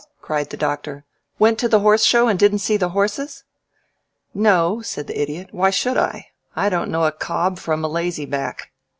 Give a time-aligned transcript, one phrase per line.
[0.19, 1.05] cried the Doctor.
[1.37, 3.43] "Went to the Horse Show and didn't see the horses?"
[4.33, 5.49] "No," said the Idiot.
[5.51, 6.29] "Why should I?
[6.55, 8.71] I don't know a cob from a lazy back.